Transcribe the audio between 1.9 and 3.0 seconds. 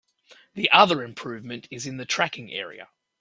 the tracking area.